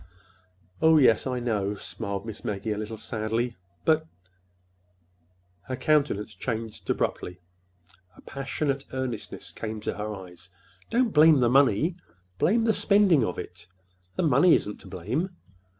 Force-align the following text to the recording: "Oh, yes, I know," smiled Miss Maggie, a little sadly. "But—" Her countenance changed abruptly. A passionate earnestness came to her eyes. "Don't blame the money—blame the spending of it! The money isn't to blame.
"Oh, 0.81 0.97
yes, 0.97 1.27
I 1.27 1.39
know," 1.39 1.75
smiled 1.75 2.25
Miss 2.25 2.43
Maggie, 2.43 2.71
a 2.71 2.77
little 2.79 2.97
sadly. 2.97 3.55
"But—" 3.85 4.07
Her 5.67 5.75
countenance 5.75 6.33
changed 6.33 6.89
abruptly. 6.89 7.39
A 8.17 8.21
passionate 8.21 8.83
earnestness 8.93 9.51
came 9.51 9.79
to 9.81 9.97
her 9.99 10.15
eyes. 10.15 10.49
"Don't 10.89 11.13
blame 11.13 11.39
the 11.39 11.49
money—blame 11.51 12.63
the 12.63 12.73
spending 12.73 13.23
of 13.23 13.37
it! 13.37 13.67
The 14.15 14.23
money 14.23 14.55
isn't 14.55 14.79
to 14.79 14.87
blame. 14.87 15.35